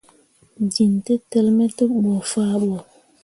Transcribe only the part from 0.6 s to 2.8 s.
Jin tǝtǝlli me tevbu fah ɓo.